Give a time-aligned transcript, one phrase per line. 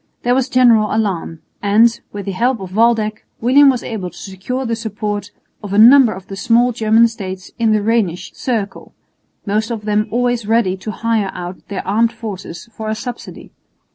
[0.23, 4.65] There was general alarm; and, with the help of Waldeck, William was able to secure
[4.65, 5.29] the support
[5.61, 8.95] of a number of the small German states in the Rhenish circle,
[9.45, 13.51] most of them always ready to hire out their armed forces for a subsidy.